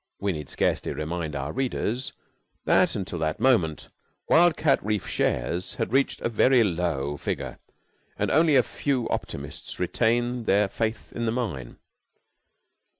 We 0.19 0.31
need 0.31 0.49
scarcely 0.49 0.93
remind 0.93 1.35
our 1.35 1.51
readers 1.53 2.11
that, 2.65 2.95
until 2.95 3.19
that 3.19 3.39
moment, 3.39 3.89
Wild 4.27 4.57
cat 4.57 4.83
Reef 4.83 5.07
shares 5.07 5.75
had 5.75 5.93
reached 5.93 6.21
a 6.21 6.27
very 6.27 6.63
low 6.63 7.17
figure, 7.17 7.59
and 8.17 8.31
only 8.31 8.55
a 8.55 8.63
few 8.63 9.07
optimists 9.09 9.79
retained 9.79 10.47
their 10.47 10.67
faith 10.67 11.13
in 11.13 11.27
the 11.27 11.31
mine. 11.31 11.77